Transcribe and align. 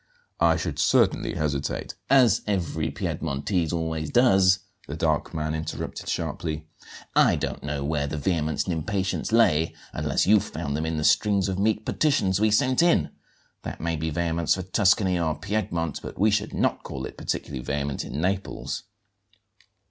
I 0.39 0.57
should 0.57 0.79
certainly 0.79 1.35
hesitate" 1.35 1.93
"As 2.23 2.41
every 2.47 2.89
Piedmontese 2.89 3.71
always 3.71 4.09
does," 4.09 4.61
the 4.87 4.95
dark 4.95 5.31
man 5.31 5.53
interrupted 5.53 6.09
sharply. 6.09 6.65
"I 7.15 7.35
don't 7.35 7.61
know 7.61 7.83
where 7.83 8.07
the 8.07 8.17
vehemence 8.17 8.63
and 8.63 8.73
impatience 8.73 9.31
lay, 9.31 9.75
unless 9.93 10.25
you 10.25 10.39
found 10.39 10.75
them 10.75 10.87
in 10.87 10.97
the 10.97 11.03
strings 11.03 11.47
of 11.47 11.59
meek 11.59 11.85
petitions 11.85 12.39
we 12.41 12.49
sent 12.49 12.81
in. 12.81 13.11
That 13.61 13.79
may 13.79 13.95
be 13.95 14.09
vehemence 14.09 14.55
for 14.55 14.63
Tuscany 14.63 15.19
or 15.19 15.37
Piedmont, 15.37 15.99
but 16.01 16.17
we 16.17 16.31
should 16.31 16.51
not 16.55 16.81
call 16.81 17.05
it 17.05 17.15
particularly 17.15 17.63
vehement 17.63 18.03
in 18.03 18.19
Naples." 18.19 18.81